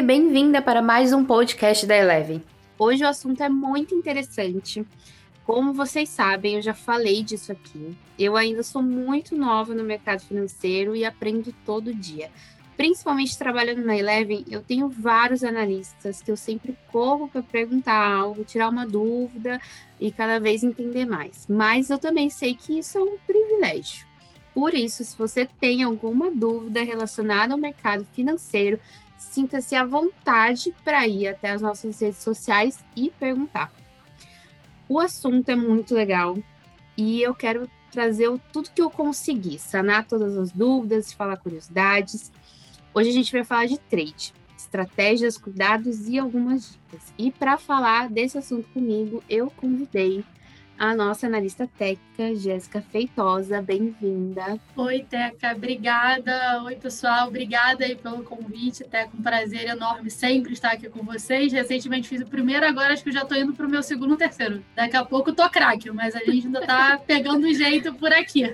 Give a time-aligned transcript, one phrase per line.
[0.00, 2.42] e bem-vinda para mais um podcast da Eleven.
[2.78, 4.82] Hoje o assunto é muito interessante.
[5.44, 7.94] Como vocês sabem, eu já falei disso aqui.
[8.18, 12.30] Eu ainda sou muito nova no mercado financeiro e aprendo todo dia.
[12.78, 18.42] Principalmente trabalhando na Eleven, eu tenho vários analistas que eu sempre corro para perguntar algo,
[18.42, 19.60] tirar uma dúvida
[20.00, 21.46] e cada vez entender mais.
[21.46, 24.06] Mas eu também sei que isso é um privilégio.
[24.54, 28.80] Por isso, se você tem alguma dúvida relacionada ao mercado financeiro,
[29.30, 33.72] sinta-se à vontade para ir até as nossas redes sociais e perguntar.
[34.88, 36.36] O assunto é muito legal
[36.96, 42.32] e eu quero trazer tudo que eu consegui, sanar todas as dúvidas, falar curiosidades.
[42.92, 47.12] Hoje a gente vai falar de trade, estratégias, cuidados e algumas dicas.
[47.16, 50.24] E para falar desse assunto comigo, eu convidei
[50.80, 53.60] a nossa analista técnica, Jéssica Feitosa.
[53.60, 54.58] Bem-vinda.
[54.74, 56.62] Oi, Teca, obrigada.
[56.62, 58.84] Oi, pessoal, obrigada aí pelo convite.
[58.84, 61.52] Teca, um prazer enorme sempre estar aqui com vocês.
[61.52, 64.64] Recentemente fiz o primeiro, agora acho que já estou indo para o meu segundo terceiro.
[64.74, 68.44] Daqui a pouco tô craque, mas a gente ainda está pegando jeito por aqui.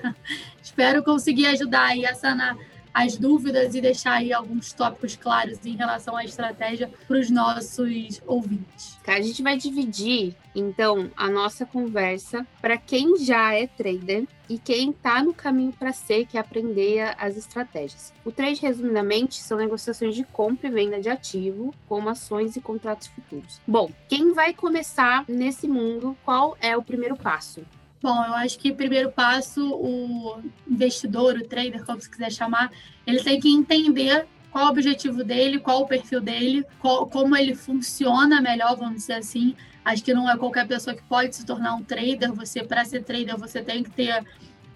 [0.61, 2.59] Espero conseguir ajudar aí a sanar
[2.97, 8.23] as dúvidas e deixar aí alguns tópicos claros em relação à estratégia para os nossos
[8.27, 8.99] ouvintes.
[9.07, 14.91] A gente vai dividir, então, a nossa conversa para quem já é trader e quem
[14.91, 18.15] está no caminho para ser, que é aprender as estratégias.
[18.25, 23.09] O trade, resumidamente, são negociações de compra e venda de ativo, como ações e contratos
[23.09, 23.61] futuros.
[23.67, 27.63] Bom, quem vai começar nesse mundo, qual é o primeiro passo?
[28.07, 30.41] Bom, eu acho que primeiro passo, o
[30.71, 32.71] investidor, o trader, como você quiser chamar,
[33.05, 37.57] ele tem que entender qual o objetivo dele, qual o perfil dele, qual, como ele
[37.57, 39.57] funciona melhor, vamos dizer assim.
[39.85, 42.33] Acho que não é qualquer pessoa que pode se tornar um trader.
[42.33, 44.25] Você, para ser trader, você tem que ter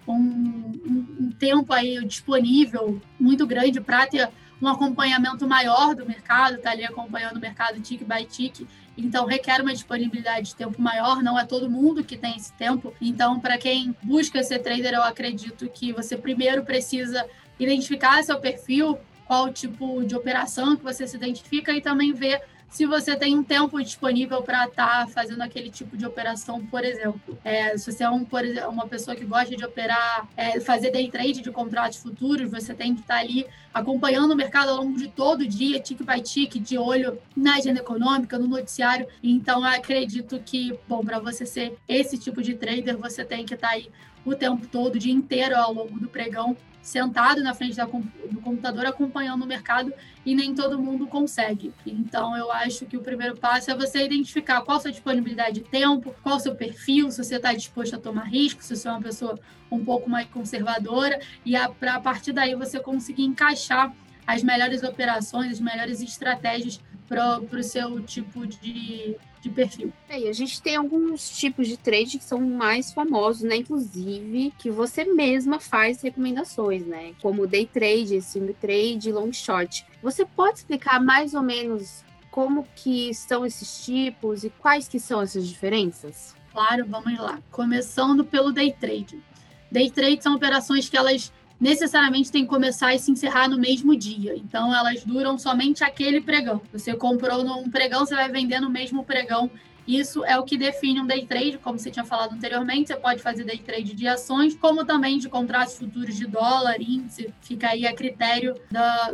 [0.08, 4.28] um, um, um tempo aí disponível muito grande para ter
[4.60, 8.66] um acompanhamento maior do mercado, tá ali acompanhando o mercado tick by tick.
[9.00, 12.94] Então, requer uma disponibilidade de tempo maior, não é todo mundo que tem esse tempo.
[13.00, 17.24] Então, para quem busca ser trader, eu acredito que você primeiro precisa
[17.58, 22.86] identificar seu perfil, qual tipo de operação que você se identifica e também ver se
[22.86, 27.36] você tem um tempo disponível para estar tá fazendo aquele tipo de operação, por exemplo.
[27.44, 31.10] É, se você é um, por uma pessoa que gosta de operar, é, fazer day
[31.10, 33.44] trade de contratos futuros, você tem que estar tá ali
[33.74, 37.56] acompanhando o mercado ao longo de todo o dia, tic by tic, de olho na
[37.56, 39.06] agenda econômica, no noticiário.
[39.20, 43.68] Então, acredito que, bom, para você ser esse tipo de trader, você tem que estar
[43.68, 43.90] tá aí
[44.24, 48.86] o tempo todo, o dia inteiro ao longo do pregão, sentado na frente do computador
[48.86, 49.92] acompanhando o mercado
[50.24, 51.72] e nem todo mundo consegue.
[51.86, 55.68] Então, eu acho que o primeiro passo é você identificar qual a sua disponibilidade de
[55.68, 58.90] tempo, qual o seu perfil, se você está disposto a tomar risco, se você é
[58.90, 59.38] uma pessoa
[59.70, 63.94] um pouco mais conservadora, e a, pra, a partir daí você conseguir encaixar
[64.26, 69.92] as melhores operações, as melhores estratégias para o seu tipo de, de perfil.
[70.08, 73.56] É, e a gente tem alguns tipos de trade que são mais famosos, né?
[73.56, 77.14] Inclusive, que você mesma faz recomendações, né?
[77.22, 79.86] Como day trade, swing trade, long short.
[80.02, 85.20] Você pode explicar mais ou menos como que são esses tipos e quais que são
[85.20, 86.34] essas diferenças?
[86.52, 87.40] Claro, vamos lá.
[87.50, 89.22] Começando pelo day trade.
[89.70, 93.94] Day trade são operações que elas necessariamente têm que começar e se encerrar no mesmo
[93.94, 94.34] dia.
[94.34, 96.62] Então, elas duram somente aquele pregão.
[96.72, 99.50] Você comprou num pregão, você vai vender no mesmo pregão
[99.86, 102.88] isso é o que define um day trade, como você tinha falado anteriormente.
[102.88, 107.32] Você pode fazer day trade de ações, como também de contratos futuros de dólar, índice,
[107.42, 108.54] fica aí a critério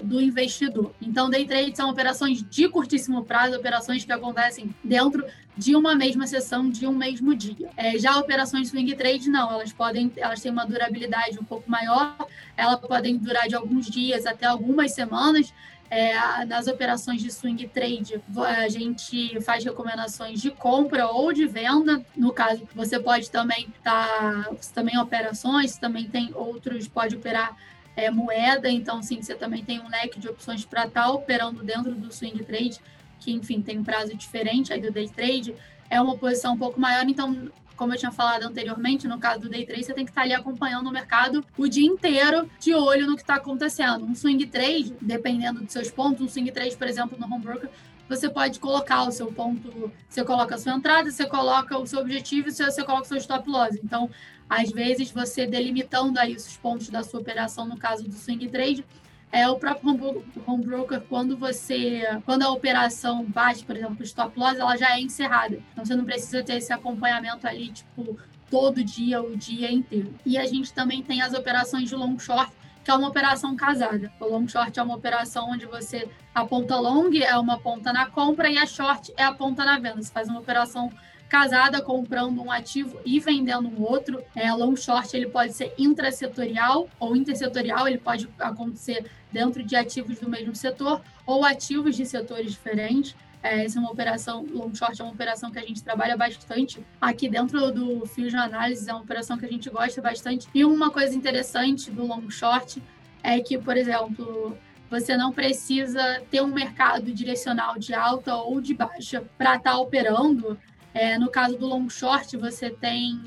[0.03, 0.93] do investidor.
[1.01, 5.25] Então, day trade são operações de curtíssimo prazo, operações que acontecem dentro
[5.57, 7.71] de uma mesma sessão de um mesmo dia.
[7.77, 12.15] É, já operações swing trade não, elas podem, elas têm uma durabilidade um pouco maior,
[12.57, 15.53] elas podem durar de alguns dias até algumas semanas.
[15.89, 22.05] É, nas operações de swing trade, a gente faz recomendações de compra ou de venda.
[22.17, 27.57] No caso, você pode também tá, também operações, também tem outros, pode operar
[27.97, 28.69] é, moeda.
[28.69, 32.13] Então, sim, você também tem um leque de opções para estar tá operando dentro do
[32.13, 32.81] swing trade,
[33.21, 35.55] que enfim tem um prazo diferente aí do day trade.
[35.89, 39.49] É uma posição um pouco maior, então como eu tinha falado anteriormente, no caso do
[39.49, 43.07] day trade, você tem que estar ali acompanhando o mercado o dia inteiro, de olho
[43.07, 44.05] no que está acontecendo.
[44.05, 47.71] Um swing trade, dependendo dos seus pontos, um swing trade, por exemplo, no home broker,
[48.09, 52.01] você pode colocar o seu ponto, você coloca a sua entrada, você coloca o seu
[52.01, 53.77] objetivo e você coloca o seu stop loss.
[53.83, 54.09] Então,
[54.49, 58.85] às vezes, você delimitando aí os pontos da sua operação, no caso do swing trade,
[59.33, 62.03] é o próprio home, broker, quando você.
[62.25, 65.59] Quando a operação bate, por exemplo, o stop loss, ela já é encerrada.
[65.73, 68.19] Então você não precisa ter esse acompanhamento ali, tipo,
[68.51, 70.15] todo dia, o dia inteiro.
[70.25, 72.53] E a gente também tem as operações de long short,
[72.85, 74.13] que é uma operação casada.
[74.21, 78.07] O long short é uma operação onde você a ponta long é uma ponta na
[78.07, 80.03] compra e a short é a ponta na venda.
[80.03, 80.91] Você faz uma operação
[81.29, 84.23] casada comprando um ativo e vendendo um outro.
[84.35, 90.19] É, long short ele pode ser intrasetorial ou intersetorial, ele pode acontecer dentro de ativos
[90.19, 93.15] do mesmo setor ou ativos de setores diferentes.
[93.43, 96.85] É, essa é uma operação, long short é uma operação que a gente trabalha bastante
[97.01, 100.49] aqui dentro do Fusion Analysis, é uma operação que a gente gosta bastante.
[100.55, 102.83] E uma coisa interessante do long short
[103.23, 104.57] é que, por exemplo,
[104.91, 109.79] você não precisa ter um mercado direcional de alta ou de baixa para estar tá
[109.79, 110.59] operando.
[110.97, 113.21] É, no caso do long short, você tem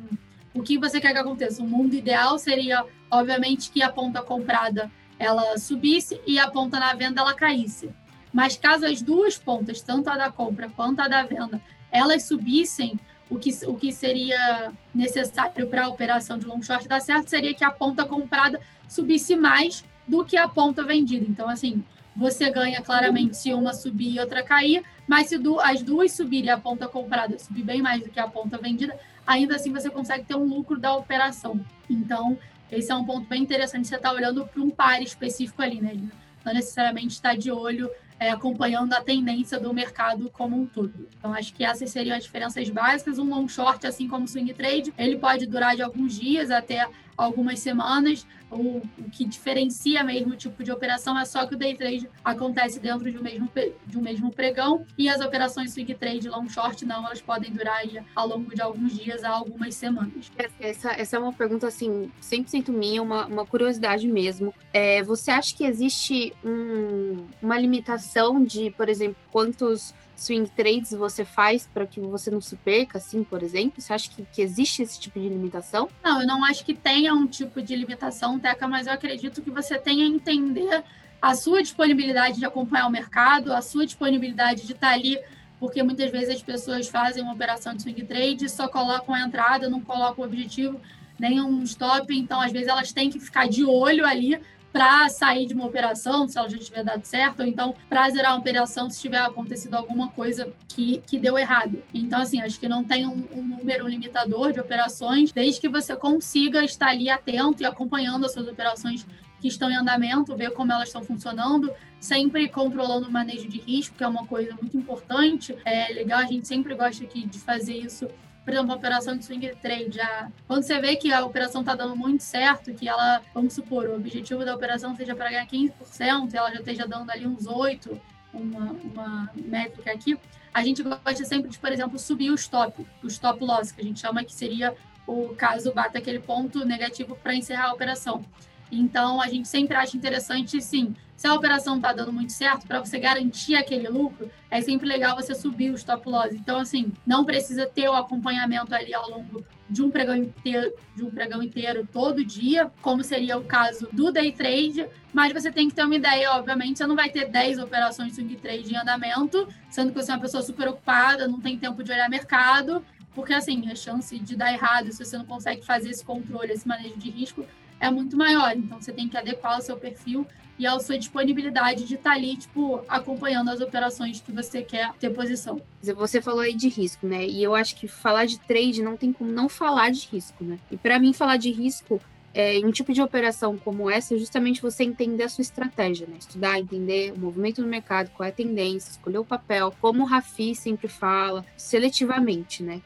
[0.55, 1.61] o que você quer que aconteça.
[1.61, 6.95] O mundo ideal seria, obviamente, que a ponta comprada ela subisse e a ponta na
[6.95, 7.91] venda ela caísse.
[8.33, 11.61] Mas caso as duas pontas, tanto a da compra quanto a da venda,
[11.91, 12.99] elas subissem,
[13.29, 17.53] o que, o que seria necessário para a operação de long short dar certo seria
[17.53, 21.23] que a ponta comprada subisse mais do que a ponta vendida.
[21.29, 21.83] Então, assim,
[22.15, 26.49] você ganha claramente se uma subir e outra cair, mas se du as duas subirem
[26.49, 30.25] a ponta comprada subir bem mais do que a ponta vendida, ainda assim você consegue
[30.25, 31.59] ter um lucro da operação.
[31.89, 32.37] Então,
[32.71, 33.87] esse é um ponto bem interessante.
[33.87, 35.97] Você está olhando para um par específico ali, né?
[36.45, 37.89] Não necessariamente está de olho
[38.19, 41.07] é, acompanhando a tendência do mercado como um todo.
[41.17, 43.17] Então, acho que essas seriam as diferenças básicas.
[43.17, 46.85] Um long short, assim como o swing trade, ele pode durar de alguns dias até
[47.23, 48.25] algumas semanas.
[48.49, 52.09] O, o, que diferencia mesmo o tipo de operação é só que o day trade
[52.25, 53.47] acontece dentro de um mesmo,
[53.85, 57.83] de um mesmo pregão e as operações swing trade long short não, elas podem durar
[58.15, 60.31] ao longo de alguns dias a algumas semanas.
[60.59, 64.51] Essa, essa é uma pergunta assim, 100% minha, uma, uma curiosidade mesmo.
[64.73, 69.93] É, você acha que existe um, uma limitação de, por exemplo, quantos
[70.23, 73.81] swing trades você faz para que você não se perca, assim, por exemplo?
[73.81, 75.89] Você acha que, que existe esse tipo de limitação?
[76.03, 79.49] Não, eu não acho que tenha um tipo de limitação, Teca, mas eu acredito que
[79.49, 80.83] você tenha a entender
[81.21, 85.19] a sua disponibilidade de acompanhar o mercado, a sua disponibilidade de estar ali,
[85.59, 89.69] porque muitas vezes as pessoas fazem uma operação de swing trade, só colocam a entrada,
[89.69, 90.79] não colocam o objetivo,
[91.19, 94.39] nem um stop, então às vezes elas têm que ficar de olho ali
[94.71, 98.33] para sair de uma operação, se ela já tiver dado certo, ou então para zerar
[98.33, 101.81] uma operação se tiver acontecido alguma coisa que, que deu errado.
[101.93, 105.95] Então, assim, acho que não tem um, um número limitador de operações, desde que você
[105.95, 109.05] consiga estar ali atento e acompanhando as suas operações
[109.41, 113.95] que estão em andamento, ver como elas estão funcionando, sempre controlando o manejo de risco,
[113.95, 115.57] que é uma coisa muito importante.
[115.65, 118.07] É legal, a gente sempre gosta aqui de fazer isso
[118.49, 121.95] por exemplo, operação de swing trade, já, quando você vê que a operação está dando
[121.95, 126.49] muito certo, que ela, vamos supor, o objetivo da operação seja para ganhar 15%, ela
[126.49, 127.95] já esteja dando ali uns 8%,
[128.33, 130.17] uma, uma métrica aqui,
[130.51, 133.83] a gente gosta sempre de, por exemplo, subir o stop, o stop loss, que a
[133.83, 134.75] gente chama que seria
[135.05, 138.25] o caso bata aquele ponto negativo para encerrar a operação.
[138.71, 142.79] Então, a gente sempre acha interessante, sim, se a operação está dando muito certo, para
[142.79, 146.31] você garantir aquele lucro, é sempre legal você subir o stop loss.
[146.31, 151.03] Então, assim, não precisa ter o acompanhamento ali ao longo de um pregão inteiro, de
[151.03, 155.67] um pregão inteiro todo dia, como seria o caso do day trade, mas você tem
[155.67, 159.45] que ter uma ideia, obviamente, você não vai ter 10 operações swing trade em andamento,
[159.69, 162.81] sendo que você é uma pessoa super ocupada, não tem tempo de olhar mercado,
[163.13, 166.67] porque assim, a chance de dar errado se você não consegue fazer esse controle, esse
[166.67, 167.45] manejo de risco,
[167.79, 168.55] é muito maior.
[168.55, 170.25] Então você tem que adequar o seu perfil
[170.57, 174.93] e a sua disponibilidade de estar tá ali, tipo, acompanhando as operações que você quer
[174.99, 175.61] ter posição.
[175.81, 177.25] Você falou aí de risco, né?
[177.25, 180.59] E eu acho que falar de trade não tem como não falar de risco, né?
[180.69, 182.01] E para mim, falar de risco
[182.33, 186.05] é, em um tipo de operação como essa é justamente você entender a sua estratégia,
[186.07, 186.17] né?
[186.19, 190.05] Estudar, entender o movimento no mercado, qual é a tendência, escolher o papel, como o
[190.05, 192.81] Rafi sempre fala, seletivamente, né?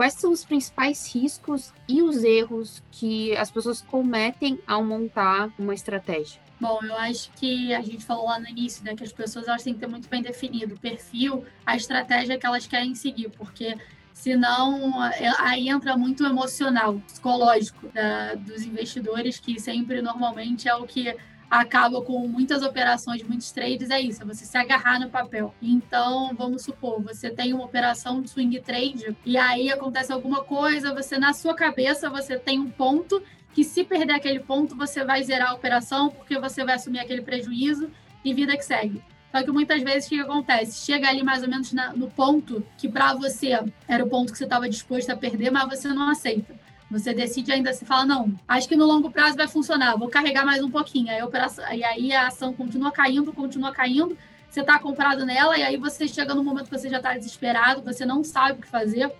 [0.00, 5.74] Quais são os principais riscos e os erros que as pessoas cometem ao montar uma
[5.74, 6.40] estratégia?
[6.58, 9.62] Bom, eu acho que a gente falou lá no início, né, que as pessoas elas
[9.62, 13.76] têm que ter muito bem definido o perfil, a estratégia que elas querem seguir, porque
[14.14, 20.86] senão é, aí entra muito emocional, psicológico da, dos investidores, que sempre normalmente é o
[20.86, 21.14] que
[21.50, 25.52] acaba com muitas operações, muitos trades, é isso, é você se agarrar no papel.
[25.60, 30.94] Então, vamos supor, você tem uma operação de swing trade e aí acontece alguma coisa,
[30.94, 33.20] você na sua cabeça você tem um ponto
[33.52, 37.22] que se perder aquele ponto, você vai zerar a operação porque você vai assumir aquele
[37.22, 37.90] prejuízo
[38.24, 39.02] e vida que segue.
[39.32, 40.84] Só que muitas vezes o que acontece?
[40.84, 43.50] Chega ali mais ou menos na, no ponto que para você
[43.88, 46.54] era o ponto que você estava disposto a perder, mas você não aceita.
[46.90, 50.44] Você decide ainda, se fala, não, acho que no longo prazo vai funcionar, vou carregar
[50.44, 51.08] mais um pouquinho.
[51.10, 54.18] Aí operação, e aí a ação continua caindo, continua caindo,
[54.48, 57.82] você está comprado nela, e aí você chega no momento que você já está desesperado,
[57.82, 59.12] você não sabe o que fazer.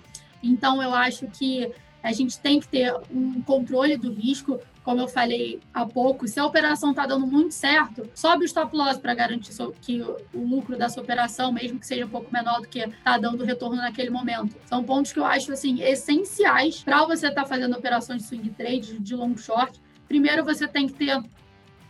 [0.43, 1.71] Então, eu acho que
[2.03, 6.41] a gente tem que ter um controle do risco, como eu falei há pouco, se
[6.41, 10.77] a operação está dando muito certo, sobe o stop loss para garantir que o lucro
[10.77, 14.57] dessa operação, mesmo que seja um pouco menor do que está dando retorno naquele momento.
[14.65, 18.51] São pontos que eu acho assim essenciais para você estar tá fazendo operações de swing
[18.51, 19.79] trade, de long short.
[20.09, 21.23] Primeiro, você tem que ter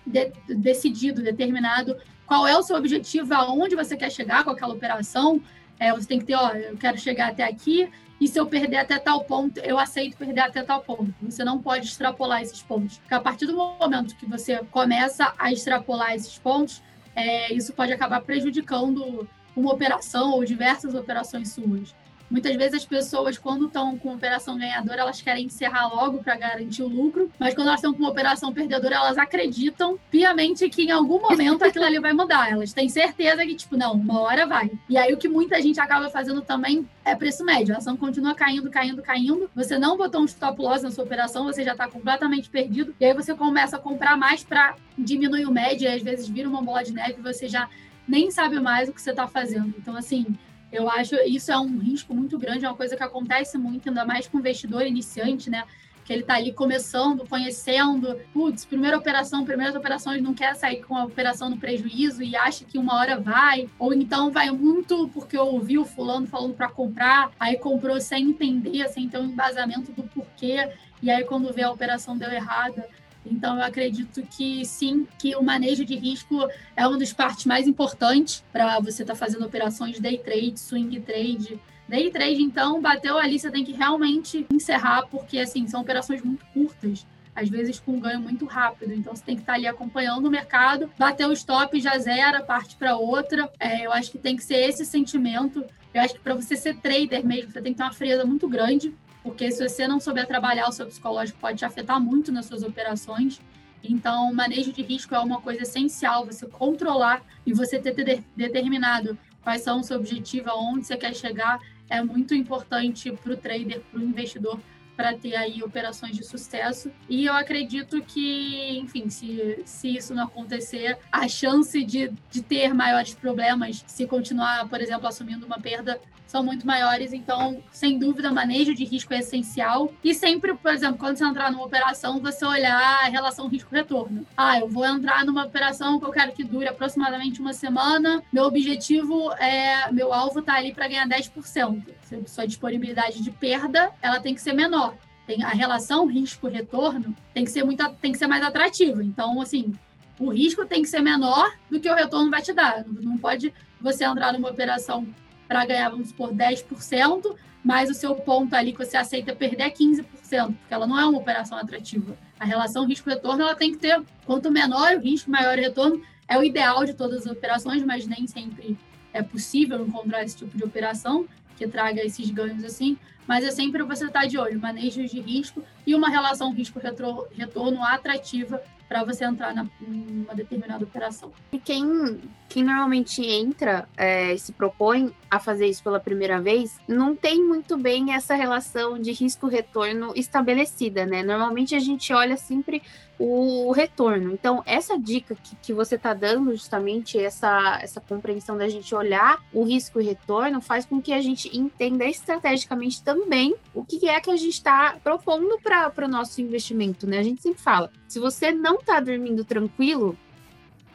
[0.05, 5.41] de, decidido, determinado qual é o seu objetivo, aonde você quer chegar com aquela operação.
[5.79, 7.89] É, você tem que ter, ó, eu quero chegar até aqui
[8.21, 11.15] e se eu perder até tal ponto, eu aceito perder até tal ponto.
[11.23, 12.99] Você não pode extrapolar esses pontos.
[12.99, 16.83] Porque a partir do momento que você começa a extrapolar esses pontos,
[17.17, 21.95] é, isso pode acabar prejudicando uma operação ou diversas operações suas.
[22.31, 26.83] Muitas vezes as pessoas, quando estão com operação ganhadora, elas querem encerrar logo para garantir
[26.83, 31.21] o lucro, mas quando elas estão com operação perdedora, elas acreditam piamente que em algum
[31.21, 32.53] momento aquilo ali vai mudar.
[32.53, 34.71] Elas têm certeza que, tipo, não, uma hora vai.
[34.89, 37.75] E aí o que muita gente acaba fazendo também é preço médio.
[37.75, 39.51] A ação continua caindo, caindo, caindo.
[39.55, 42.95] Você não botou um stop loss na sua operação, você já está completamente perdido.
[43.01, 46.49] E aí você começa a comprar mais para diminuir o médio, e às vezes vira
[46.49, 47.69] uma bola de neve e você já
[48.07, 49.75] nem sabe mais o que você está fazendo.
[49.79, 50.27] Então, assim,
[50.73, 54.05] eu acho isso é um risco muito grande, é uma coisa que acontece muito, ainda
[54.05, 55.65] mais com investidor iniciante, né?
[56.05, 60.97] Que ele está ali começando, conhecendo, putz, primeira operação, primeiras operações, não quer sair com
[60.97, 65.37] a operação no prejuízo e acha que uma hora vai, ou então vai muito porque
[65.37, 70.69] ouviu fulano falando para comprar, aí comprou sem entender, sem ter um embasamento do porquê,
[71.03, 72.89] e aí quando vê a operação deu errada,
[73.25, 77.67] então, eu acredito que sim, que o manejo de risco é uma das partes mais
[77.69, 81.61] importantes para você estar tá fazendo operações day trade, swing trade.
[81.89, 86.45] Day trade, então, bateu ali, você tem que realmente encerrar, porque, assim, são operações muito
[86.47, 88.93] curtas às vezes com um ganho muito rápido.
[88.93, 92.43] Então você tem que estar tá ali acompanhando o mercado, bater o stop, já zera,
[92.43, 93.51] parte para outra.
[93.59, 95.65] É, eu acho que tem que ser esse sentimento.
[95.95, 98.49] Eu acho que para você ser trader mesmo, você tem que ter uma frieza muito
[98.49, 102.47] grande porque se você não souber trabalhar o seu psicológico, pode te afetar muito nas
[102.47, 103.41] suas operações.
[103.83, 109.19] Então, manejo de risco é uma coisa essencial, você controlar e você ter, ter determinado
[109.43, 111.59] quais são o seu objetivo, aonde você quer chegar,
[111.89, 114.61] é muito importante para o trader, para o investidor,
[114.97, 116.91] para ter aí operações de sucesso.
[117.09, 122.75] E eu acredito que, enfim, se, se isso não acontecer, a chance de, de ter
[122.75, 125.99] maiores problemas, se continuar, por exemplo, assumindo uma perda,
[126.31, 127.13] são muito maiores.
[127.13, 129.93] Então, sem dúvida, manejo de risco é essencial.
[130.03, 134.25] E sempre, por exemplo, quando você entrar numa operação, você olhar a relação risco-retorno.
[134.37, 138.23] Ah, eu vou entrar numa operação que eu quero que dure aproximadamente uma semana.
[138.33, 141.83] Meu objetivo é, meu alvo está ali para ganhar 10%.
[142.27, 144.95] Sua disponibilidade de perda, ela tem que ser menor.
[145.27, 149.03] Tem a relação risco-retorno tem que ser muito, tem que ser mais atrativa.
[149.03, 149.73] Então, assim,
[150.19, 152.85] o risco tem que ser menor do que o retorno vai te dar.
[152.87, 155.07] Não pode você entrar numa operação
[155.51, 159.71] para ganhar, vamos supor, 10%, mas o seu ponto ali que você aceita perder é
[159.71, 162.17] 15%, porque ela não é uma operação atrativa.
[162.39, 166.01] A relação risco-retorno ela tem que ter, quanto menor o risco, maior o retorno.
[166.29, 168.79] É o ideal de todas as operações, mas nem sempre
[169.13, 171.27] é possível encontrar esse tipo de operação
[171.57, 172.97] que traga esses ganhos assim.
[173.27, 177.83] Mas é sempre você estar tá de olho, manejo de risco e uma relação risco-retorno
[177.85, 178.61] atrativa
[178.91, 181.31] para você entrar na, numa determinada operação.
[181.53, 186.77] E quem, quem normalmente entra é, e se propõe a fazer isso pela primeira vez,
[186.89, 191.23] não tem muito bem essa relação de risco-retorno estabelecida, né?
[191.23, 192.83] Normalmente a gente olha sempre
[193.17, 194.33] o retorno.
[194.33, 199.39] Então, essa dica que, que você está dando, justamente, essa, essa compreensão da gente olhar
[199.53, 204.21] o risco e retorno, faz com que a gente entenda estrategicamente também o que é
[204.21, 207.19] que a gente está propondo para o nosso investimento, né?
[207.19, 210.17] A gente sempre fala, se você não está dormindo tranquilo,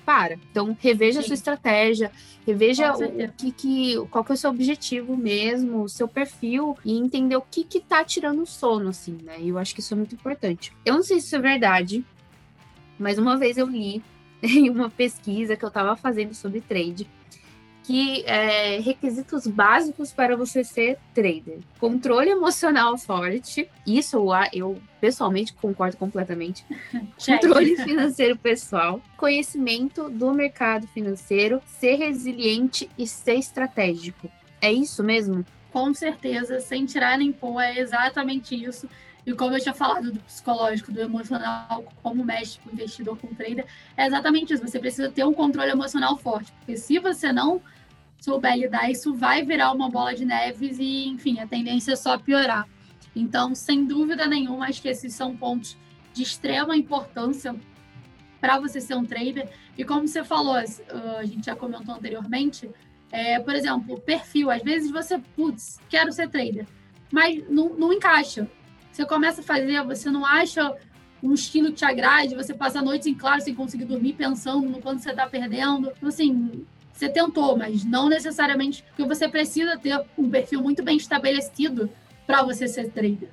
[0.06, 0.36] para.
[0.52, 1.26] Então, reveja Sim.
[1.26, 2.12] a sua estratégia,
[2.46, 6.96] reveja o que, que, qual que é o seu objetivo mesmo, o seu perfil e
[6.96, 9.38] entender o que que tá tirando o sono, assim, né?
[9.42, 10.72] E eu acho que isso é muito importante.
[10.86, 12.06] Eu não sei se isso é verdade,
[12.98, 14.02] mas uma vez eu li
[14.42, 17.10] em uma pesquisa que eu estava fazendo sobre trade
[17.86, 25.54] que é, requisitos básicos para você ser trader: controle emocional forte, isso eu, eu pessoalmente
[25.54, 26.66] concordo completamente.
[27.24, 34.30] controle financeiro pessoal, conhecimento do mercado financeiro, ser resiliente e ser estratégico.
[34.60, 35.46] É isso mesmo?
[35.72, 38.90] Com certeza, sem tirar nem pôr, é exatamente isso.
[39.26, 43.28] E como eu tinha falado do psicológico, do emocional, como mexe com o investidor, com
[43.28, 43.66] o trader,
[43.98, 44.66] é exatamente isso.
[44.66, 46.52] Você precisa ter um controle emocional forte.
[46.60, 47.60] Porque se você não
[48.26, 52.18] souber lidar, isso vai virar uma bola de neves e, enfim, a tendência é só
[52.18, 52.68] piorar.
[53.16, 55.78] Então, sem dúvida nenhuma, acho que esses são pontos
[56.12, 57.56] de extrema importância
[58.42, 59.48] para você ser um trader.
[59.78, 62.70] E como você falou, a gente já comentou anteriormente,
[63.12, 64.50] é, por exemplo, perfil.
[64.50, 66.66] Às vezes você, putz, quero ser trader,
[67.12, 68.50] mas não, não encaixa.
[68.92, 70.76] Você começa a fazer, você não acha
[71.22, 74.82] um estilo que te agrade, você passa noites em claro sem conseguir dormir pensando no
[74.82, 75.92] quanto você está perdendo.
[75.96, 76.66] Então, assim,
[76.96, 81.90] você tentou, mas não necessariamente, porque você precisa ter um perfil muito bem estabelecido
[82.26, 83.30] para você ser trader.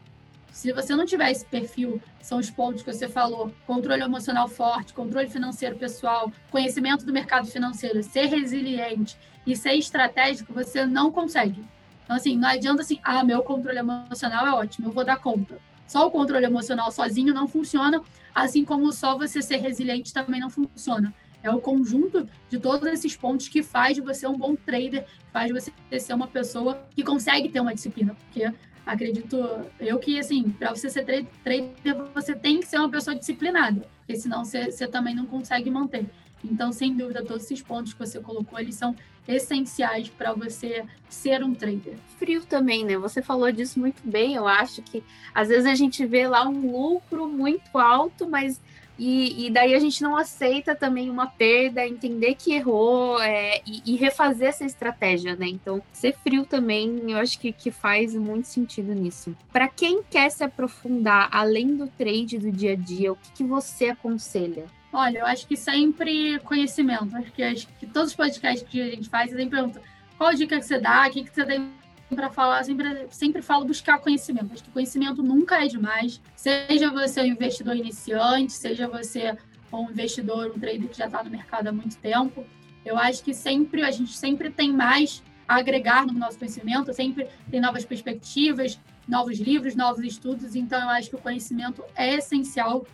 [0.50, 4.92] Se você não tiver esse perfil, são os pontos que você falou: controle emocional forte,
[4.92, 9.16] controle financeiro pessoal, conhecimento do mercado financeiro, ser resiliente
[9.46, 11.64] e ser estratégico, você não consegue.
[12.04, 15.58] Então, assim, não adianta assim, ah, meu controle emocional é ótimo, eu vou dar conta.
[15.86, 18.02] Só o controle emocional sozinho não funciona,
[18.34, 21.14] assim como só você ser resiliente também não funciona.
[21.42, 25.48] É o conjunto de todos esses pontos que faz de você um bom trader, faz
[25.48, 28.14] de você ser uma pessoa que consegue ter uma disciplina.
[28.14, 28.52] Porque
[28.86, 29.36] acredito
[29.80, 34.16] eu que, assim, para você ser trader, você tem que ser uma pessoa disciplinada, porque
[34.16, 36.06] senão você, você também não consegue manter.
[36.44, 38.96] Então, sem dúvida, todos esses pontos que você colocou, eles são
[39.26, 41.94] essenciais para você ser um trader.
[42.18, 42.96] Frio também, né?
[42.98, 44.34] Você falou disso muito bem.
[44.34, 45.02] Eu acho que
[45.34, 48.60] às vezes a gente vê lá um lucro muito alto, mas
[48.98, 53.82] e, e, daí a gente não aceita também uma perda, entender que errou é, e,
[53.86, 55.48] e, refazer essa estratégia, né?
[55.48, 59.34] Então, ser frio também, eu acho que, que faz muito sentido nisso.
[59.50, 63.44] Para quem quer se aprofundar além do trade do dia a dia, o que, que
[63.44, 64.66] você aconselha?
[64.92, 67.16] Olha, eu acho que sempre conhecimento.
[67.16, 69.82] Acho que, acho que todos os podcasts que a gente faz, você sempre pergunta
[70.18, 71.72] qual dica que você dá, o que, que você tem
[72.14, 74.52] para falar, sempre, sempre falo buscar conhecimento.
[74.52, 76.20] Acho que conhecimento nunca é demais.
[76.36, 79.34] Seja você um investidor iniciante, seja você
[79.72, 82.44] um investidor, um trader que já está no mercado há muito tempo.
[82.84, 87.28] Eu acho que sempre a gente sempre tem mais a agregar no nosso conhecimento, sempre
[87.50, 90.54] tem novas perspectivas, novos livros, novos estudos.
[90.54, 92.84] Então, eu acho que o conhecimento é essencial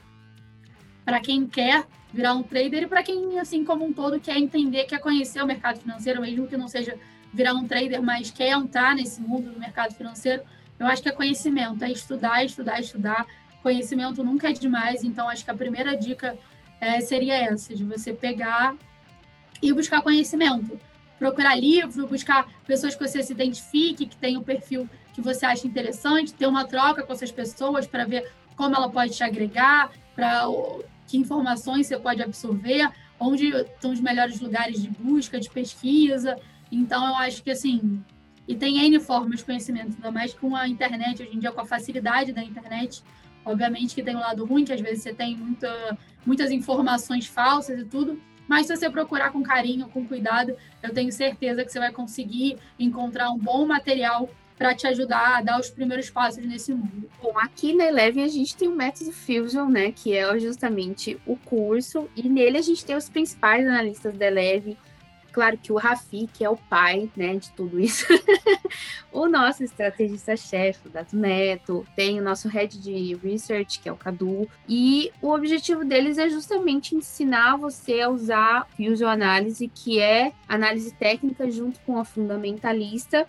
[1.08, 4.84] para quem quer virar um trader e para quem, assim como um todo, quer entender,
[4.84, 6.98] quer conhecer o mercado financeiro, mesmo que não seja
[7.32, 10.42] virar um trader, mas quer entrar nesse mundo do mercado financeiro,
[10.78, 13.26] eu acho que é conhecimento, é estudar, estudar, estudar.
[13.62, 16.36] Conhecimento nunca é demais, então acho que a primeira dica
[16.78, 18.76] é, seria essa, de você pegar
[19.62, 20.78] e buscar conhecimento.
[21.18, 25.66] Procurar livro, buscar pessoas que você se identifique, que o um perfil que você acha
[25.66, 30.46] interessante, ter uma troca com essas pessoas para ver como ela pode te agregar, para
[31.08, 36.38] que informações você pode absorver, onde estão os melhores lugares de busca, de pesquisa.
[36.70, 38.00] Então, eu acho que, assim,
[38.46, 41.60] e tem N formas de conhecimento, ainda mais com a internet, hoje em dia, com
[41.62, 43.02] a facilidade da internet.
[43.44, 47.80] Obviamente que tem um lado ruim, que às vezes você tem muita, muitas informações falsas
[47.80, 51.78] e tudo, mas se você procurar com carinho, com cuidado, eu tenho certeza que você
[51.78, 56.74] vai conseguir encontrar um bom material para te ajudar a dar os primeiros passos nesse
[56.74, 57.08] mundo.
[57.22, 61.36] Bom, aqui na Eleven a gente tem o método Fusion, né, que é justamente o
[61.36, 64.76] curso, e nele a gente tem os principais analistas da Eleven.
[65.30, 68.06] Claro que o Rafi, que é o pai, né, de tudo isso.
[69.12, 73.96] o nosso estrategista-chefe, o Dato Neto, tem o nosso head de research, que é o
[73.96, 80.32] Cadu, e o objetivo deles é justamente ensinar você a usar Fusion Análise, que é
[80.48, 83.24] análise técnica junto com a fundamentalista,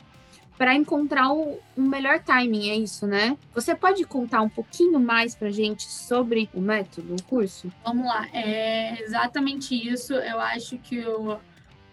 [0.59, 3.37] para encontrar o, um melhor timing, é isso, né?
[3.55, 7.71] Você pode contar um pouquinho mais para gente sobre o método, o curso?
[7.85, 10.13] Vamos lá, é exatamente isso.
[10.13, 11.39] Eu acho que o,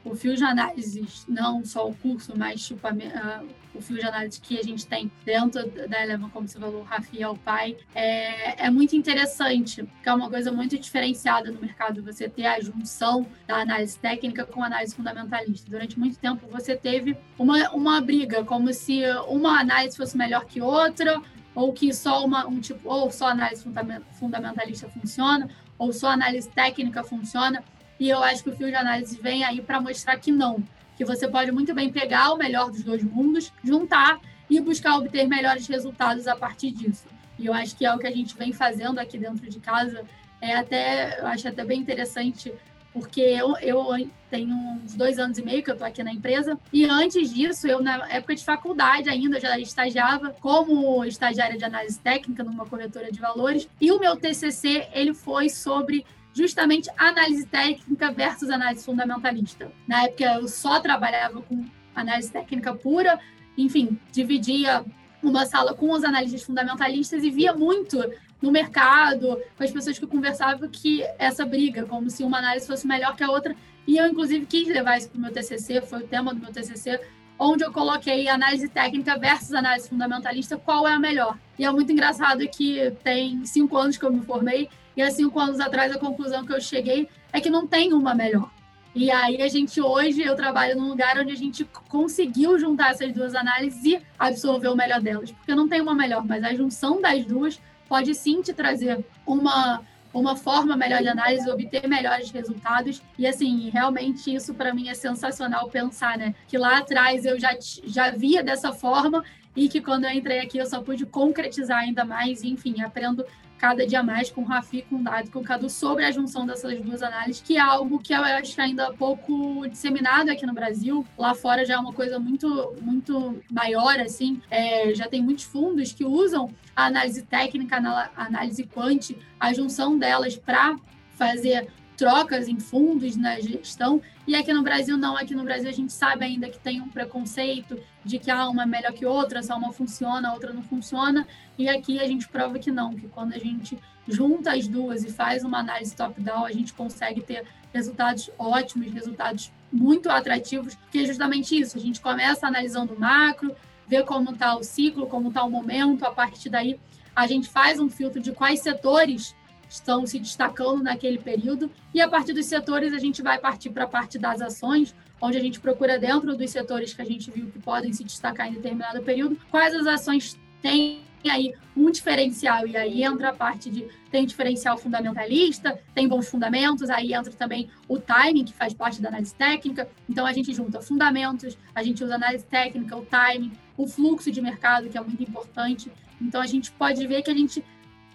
[0.05, 3.42] o fio de análise, não só o curso, mas tipo, a, a,
[3.76, 6.84] o fio de análise que a gente tem dentro da Eleven, como você falou, o
[6.84, 12.28] Rafael pai, é, é muito interessante, porque é uma coisa muito diferenciada no mercado, você
[12.28, 15.70] ter a junção da análise técnica com a análise fundamentalista.
[15.70, 20.60] Durante muito tempo você teve uma, uma briga, como se uma análise fosse melhor que
[20.60, 21.20] outra,
[21.54, 23.64] ou que só uma um tipo ou só análise
[24.12, 27.64] fundamentalista funciona ou só análise técnica funciona
[27.98, 30.62] e eu acho que o fio de análise vem aí para mostrar que não,
[30.96, 35.26] que você pode muito bem pegar o melhor dos dois mundos, juntar e buscar obter
[35.28, 37.04] melhores resultados a partir disso.
[37.38, 40.04] E eu acho que é o que a gente vem fazendo aqui dentro de casa.
[40.40, 42.52] É até, eu acho até bem interessante,
[42.92, 46.59] porque eu, eu tenho uns dois anos e meio que eu estou aqui na empresa,
[46.72, 51.98] e antes disso, eu, na época de faculdade ainda, já estagiava como estagiária de análise
[51.98, 56.06] técnica numa corretora de valores, e o meu TCC, ele foi sobre
[56.37, 59.72] justamente análise técnica versus análise fundamentalista.
[59.88, 63.18] Na época eu só trabalhava com análise técnica pura,
[63.57, 64.85] enfim, dividia
[65.22, 67.99] uma sala com os analistas fundamentalistas e via muito
[68.42, 72.66] no mercado, com as pessoas que eu conversava, que essa briga, como se uma análise
[72.66, 73.57] fosse melhor que a outra.
[73.87, 76.53] E eu, inclusive, quis levar isso para o meu TCC, foi o tema do meu
[76.53, 77.01] TCC,
[77.38, 81.38] onde eu coloquei análise técnica versus análise fundamentalista, qual é a melhor.
[81.59, 85.38] E é muito engraçado que tem cinco anos que eu me formei e há cinco
[85.38, 88.50] anos atrás, a conclusão que eu cheguei é que não tem uma melhor.
[88.94, 93.12] E aí a gente hoje, eu trabalho num lugar onde a gente conseguiu juntar essas
[93.12, 95.30] duas análises e absorver o melhor delas.
[95.30, 99.82] Porque não tem uma melhor, mas a junção das duas pode sim te trazer uma
[100.14, 103.02] uma forma melhor de análise, obter melhores resultados.
[103.18, 106.35] E assim, realmente isso para mim é sensacional pensar, né?
[106.48, 107.50] Que lá atrás eu já,
[107.85, 109.22] já via dessa forma
[109.54, 112.42] e que quando eu entrei aqui eu só pude concretizar ainda mais.
[112.42, 113.26] Enfim, aprendo
[113.58, 116.46] cada dia mais com o Rafi, com o Dado, com o Cadu sobre a junção
[116.46, 121.06] dessas duas análises, que é algo que eu acho ainda pouco disseminado aqui no Brasil.
[121.16, 124.40] Lá fora já é uma coisa muito, muito maior, assim.
[124.50, 129.98] É, já tem muitos fundos que usam a análise técnica, a análise quant, a junção
[129.98, 130.76] delas para
[131.16, 134.00] fazer trocas em fundos na gestão.
[134.26, 135.16] E aqui no Brasil, não.
[135.16, 138.64] Aqui no Brasil, a gente sabe ainda que tem um preconceito de que ah, uma
[138.64, 141.26] é melhor que outra, só uma funciona, a outra não funciona.
[141.59, 145.11] E aqui a gente prova que não, que quando a gente junta as duas e
[145.11, 151.04] faz uma análise top-down, a gente consegue ter resultados ótimos, resultados muito atrativos, porque é
[151.06, 151.76] justamente isso.
[151.76, 153.54] A gente começa analisando o macro,
[153.88, 156.78] vê como está o ciclo, como está o momento, a partir daí
[157.16, 159.35] a gente faz um filtro de quais setores
[159.68, 161.70] estão se destacando naquele período.
[161.92, 165.37] E a partir dos setores, a gente vai partir para a parte das ações, onde
[165.37, 168.52] a gente procura, dentro dos setores que a gente viu que podem se destacar em
[168.52, 172.66] determinado período, quais as ações têm aí um diferencial.
[172.66, 177.68] E aí entra a parte de tem diferencial fundamentalista, tem bons fundamentos, aí entra também
[177.88, 179.88] o timing, que faz parte da análise técnica.
[180.09, 184.40] Então a gente junta fundamentos, a gente usa análise técnica, o timing, o fluxo de
[184.40, 185.90] mercado, que é muito importante.
[186.20, 187.62] Então a gente pode ver que a gente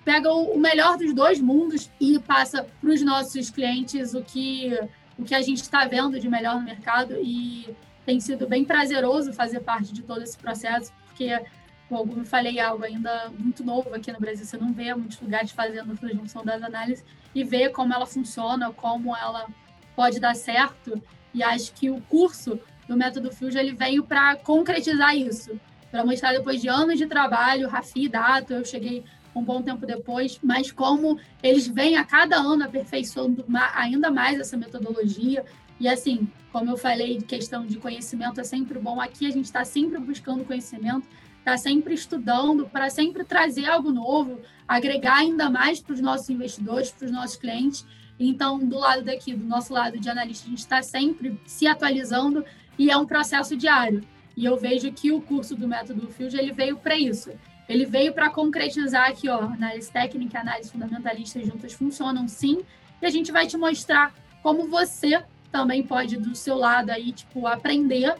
[0.03, 4.77] pega o melhor dos dois mundos e passa para os nossos clientes o que,
[5.17, 7.15] o que a gente está vendo de melhor no mercado.
[7.21, 11.39] E tem sido bem prazeroso fazer parte de todo esse processo, porque,
[11.87, 15.19] como eu falei, é algo ainda muito novo aqui no Brasil, você não vê muitos
[15.19, 19.47] lugares fazendo a junção das análises e vê como ela funciona, como ela
[19.95, 21.01] pode dar certo,
[21.33, 25.59] e acho que o curso do Método Fusion ele veio para concretizar isso,
[25.91, 29.03] para mostrar depois de anos de trabalho, Rafi, Dato, eu cheguei
[29.35, 34.57] um bom tempo depois, mas como eles vêm a cada ano aperfeiçoando ainda mais essa
[34.57, 35.45] metodologia.
[35.79, 38.99] E assim, como eu falei, questão de conhecimento é sempre bom.
[38.99, 41.07] Aqui a gente está sempre buscando conhecimento,
[41.39, 46.91] está sempre estudando para sempre trazer algo novo, agregar ainda mais para os nossos investidores,
[46.91, 47.85] para os nossos clientes.
[48.19, 52.45] Então, do lado daqui, do nosso lado de analista, a gente está sempre se atualizando
[52.77, 54.03] e é um processo diário.
[54.37, 57.31] E eu vejo que o curso do Método Field ele veio para isso
[57.71, 62.61] ele veio para concretizar que, ó, análise técnica e análise fundamentalista juntas funcionam sim,
[63.01, 67.47] e a gente vai te mostrar como você também pode, do seu lado aí, tipo,
[67.47, 68.15] aprender,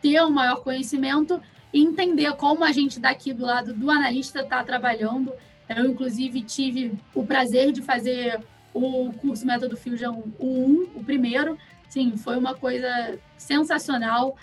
[0.00, 1.40] ter um maior conhecimento
[1.72, 5.32] e entender como a gente daqui do lado do analista está trabalhando.
[5.68, 8.40] Eu, inclusive, tive o prazer de fazer
[8.72, 11.58] o curso Método Fusion 1, o primeiro.
[11.88, 14.36] Sim, foi uma coisa sensacional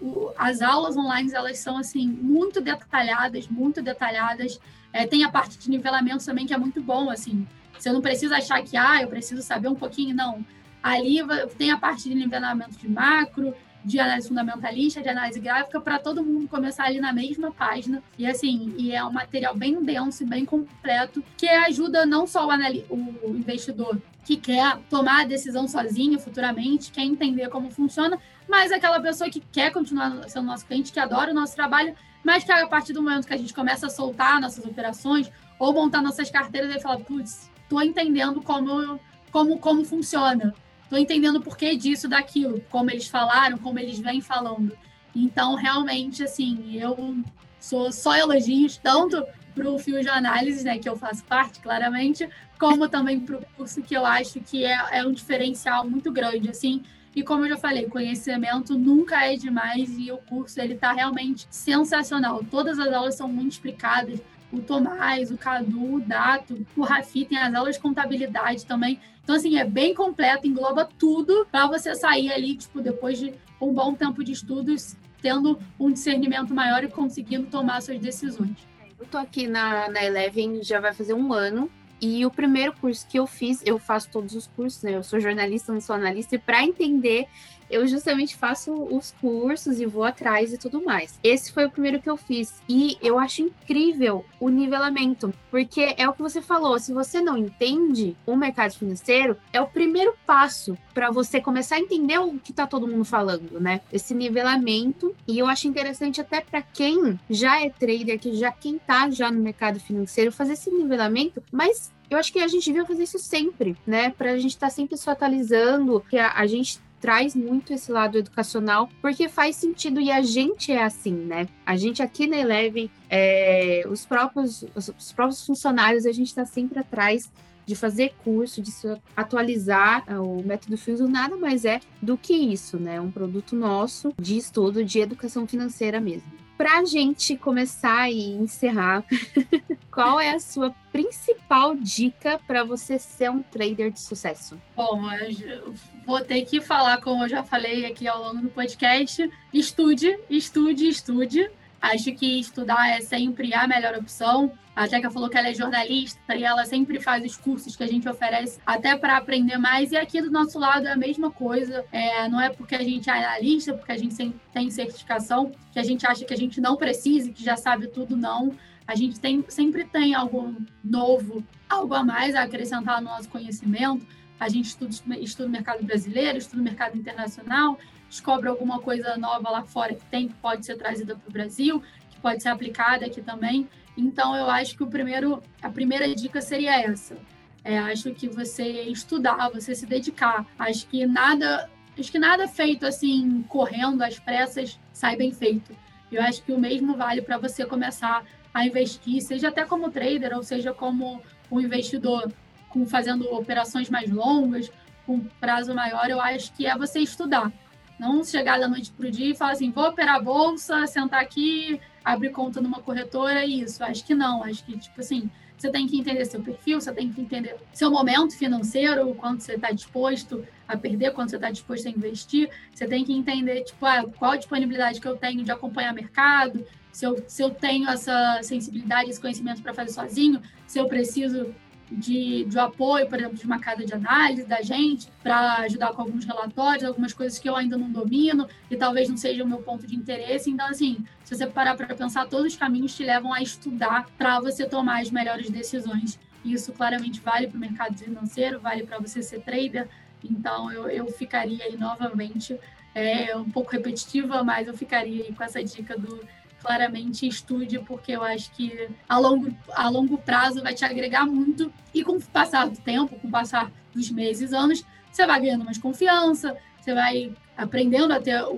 [0.00, 4.60] o, as aulas online elas são assim muito detalhadas, muito detalhadas.
[4.92, 7.46] É, tem a parte de nivelamento também que é muito bom, assim.
[7.78, 10.44] Você não precisa achar que ah, eu preciso saber um pouquinho, não.
[10.82, 11.18] Ali
[11.58, 16.24] tem a parte de nivelamento de macro, de análise fundamentalista, de análise gráfica, para todo
[16.24, 18.02] mundo começar ali na mesma página.
[18.18, 22.46] E assim, e é um material bem denso e bem completo, que ajuda não só
[22.46, 22.96] o,
[23.30, 28.18] o investidor que quer tomar a decisão sozinho futuramente, quer entender como funciona,
[28.48, 32.44] mas aquela pessoa que quer continuar sendo nosso cliente, que adora o nosso trabalho, mas
[32.44, 36.00] que a partir do momento que a gente começa a soltar nossas operações ou montar
[36.02, 39.00] nossas carteiras, ele fala, putz, tô entendendo como,
[39.32, 40.54] como, como funciona
[40.92, 44.76] Estou entendendo o porquê disso, daquilo, como eles falaram, como eles vêm falando.
[45.16, 47.16] Então, realmente, assim, eu
[47.58, 49.24] sou só elogios, tanto
[49.54, 52.28] para o fio de análise, né, que eu faço parte, claramente,
[52.60, 56.50] como também para o curso que eu acho que é, é um diferencial muito grande,
[56.50, 56.82] assim,
[57.16, 61.46] e como eu já falei, conhecimento nunca é demais e o curso ele está realmente
[61.48, 62.44] sensacional.
[62.50, 64.20] Todas as aulas são muito explicadas,
[64.52, 69.00] o Tomás, o Cadu, o Dato, o Rafi tem as aulas de contabilidade também.
[69.24, 73.72] Então, assim, é bem completo, engloba tudo para você sair ali, tipo, depois de um
[73.72, 78.56] bom tempo de estudos, tendo um discernimento maior e conseguindo tomar suas decisões.
[78.98, 81.70] Eu tô aqui na, na Eleven já vai fazer um ano.
[82.00, 84.96] E o primeiro curso que eu fiz, eu faço todos os cursos, né?
[84.96, 87.28] Eu sou jornalista, não sou analista, e para entender
[87.72, 91.18] eu justamente faço os cursos e vou atrás e tudo mais.
[91.24, 96.08] Esse foi o primeiro que eu fiz e eu acho incrível o nivelamento, porque é
[96.08, 100.76] o que você falou, se você não entende o mercado financeiro, é o primeiro passo
[100.92, 103.80] para você começar a entender o que tá todo mundo falando, né?
[103.90, 108.78] Esse nivelamento e eu acho interessante até para quem já é trader, que já quem
[108.78, 112.84] tá já no mercado financeiro, fazer esse nivelamento, mas eu acho que a gente devia
[112.84, 114.10] fazer isso sempre, né?
[114.10, 117.90] Para a gente estar tá sempre se atualizando, que a, a gente traz muito esse
[117.90, 121.48] lado educacional, porque faz sentido e a gente é assim, né?
[121.66, 126.46] A gente aqui na Eleven, é, os, próprios, os, os próprios funcionários, a gente está
[126.46, 127.28] sempre atrás
[127.66, 128.86] de fazer curso, de se
[129.16, 130.04] atualizar.
[130.22, 133.00] O método Fuso nada mais é do que isso, né?
[133.00, 136.41] Um produto nosso de estudo de educação financeira mesmo.
[136.62, 139.02] Para a gente começar e encerrar,
[139.90, 144.56] qual é a sua principal dica para você ser um trader de sucesso?
[144.76, 145.74] Bom, eu
[146.06, 150.86] vou ter que falar, como eu já falei aqui ao longo do podcast: estude, estude,
[150.86, 151.50] estude.
[151.82, 154.52] Acho que estudar é sempre a melhor opção.
[154.74, 157.86] A Teca falou que ela é jornalista e ela sempre faz os cursos que a
[157.88, 159.90] gente oferece até para aprender mais.
[159.90, 161.84] E aqui do nosso lado é a mesma coisa.
[161.90, 165.82] É, não é porque a gente é analista, porque a gente tem certificação, que a
[165.82, 168.54] gente acha que a gente não precisa, que já sabe tudo, não.
[168.86, 174.06] A gente tem, sempre tem algo novo, algo a mais a acrescentar no nosso conhecimento.
[174.42, 177.78] A gente estuda, estuda o mercado brasileiro, estuda o mercado internacional,
[178.08, 181.80] descobre alguma coisa nova lá fora que tem, que pode ser trazida para o Brasil,
[182.10, 183.68] que pode ser aplicada aqui também.
[183.96, 187.16] Então, eu acho que o primeiro, a primeira dica seria essa.
[187.62, 190.44] É, acho que você estudar, você se dedicar.
[190.58, 195.72] Acho que nada, acho que nada feito assim correndo às pressas sai bem feito.
[196.10, 200.36] Eu acho que o mesmo vale para você começar a investir, seja até como trader
[200.36, 202.32] ou seja como um investidor,
[202.72, 204.70] com fazendo operações mais longas,
[205.06, 206.08] com prazo maior.
[206.08, 207.52] Eu acho que é você estudar.
[207.98, 211.20] Não chegar da noite para o dia e falar assim, vou operar a bolsa, sentar
[211.20, 213.84] aqui, abrir conta numa corretora e isso.
[213.84, 214.42] Acho que não.
[214.42, 217.90] Acho que, tipo assim, você tem que entender seu perfil, você tem que entender seu
[217.90, 222.50] momento financeiro, quanto você está disposto a perder, quanto você está disposto a investir.
[222.74, 226.66] Você tem que entender, tipo, ah, qual a disponibilidade que eu tenho de acompanhar mercado,
[226.90, 231.54] se eu, se eu tenho essa sensibilidade, esse conhecimento para fazer sozinho, se eu preciso
[231.96, 236.02] de, de apoio, por exemplo, de uma casa de análise da gente, para ajudar com
[236.02, 239.58] alguns relatórios, algumas coisas que eu ainda não domino e talvez não seja o meu
[239.58, 240.50] ponto de interesse.
[240.50, 244.40] Então, assim, se você parar para pensar, todos os caminhos te levam a estudar para
[244.40, 246.18] você tomar as melhores decisões.
[246.44, 249.88] E isso claramente vale para o mercado financeiro, vale para você ser trader.
[250.24, 252.58] Então, eu, eu ficaria aí novamente,
[252.94, 256.20] é um pouco repetitiva, mas eu ficaria aí com essa dica do
[256.62, 261.72] claramente estude, porque eu acho que a longo, a longo prazo vai te agregar muito.
[261.92, 265.64] E com o passar do tempo, com o passar dos meses, anos, você vai ganhando
[265.64, 268.56] mais confiança, você vai aprendendo a ter o,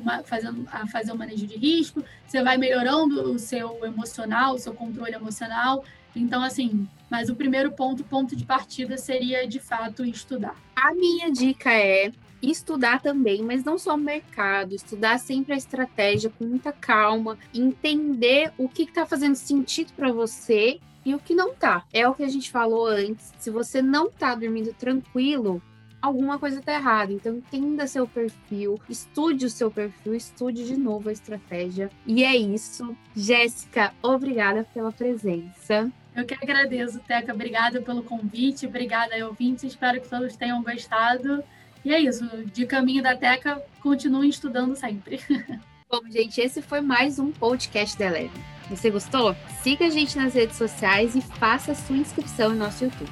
[0.00, 4.58] uma, fazendo, a fazer o manejo de risco, você vai melhorando o seu emocional, o
[4.58, 5.82] seu controle emocional.
[6.14, 10.56] Então, assim, mas o primeiro ponto, ponto de partida, seria de fato estudar.
[10.76, 16.30] A minha dica é estudar também, mas não só o mercado, estudar sempre a estratégia
[16.30, 21.54] com muita calma, entender o que está fazendo sentido para você e o que não
[21.54, 21.84] tá.
[21.92, 23.32] É o que a gente falou antes.
[23.38, 25.62] Se você não tá dormindo tranquilo,
[26.00, 27.12] alguma coisa tá errada.
[27.12, 31.90] Então entenda seu perfil, estude o seu perfil, estude de novo a estratégia.
[32.06, 32.96] E é isso.
[33.14, 35.90] Jéssica, obrigada pela presença.
[36.14, 37.32] Eu que agradeço, Teca.
[37.32, 39.64] Obrigada pelo convite, obrigada, ouvintes.
[39.64, 41.44] Espero que todos tenham gostado.
[41.84, 45.20] E é isso, de caminho da Teca, continue estudando sempre.
[45.90, 48.38] Bom, gente, esse foi mais um podcast da Eleve.
[48.68, 49.34] Você gostou?
[49.62, 53.10] Siga a gente nas redes sociais e faça sua inscrição no nosso YouTube.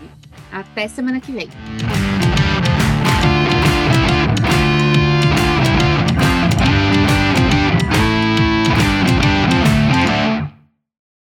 [0.52, 1.48] Até semana que vem.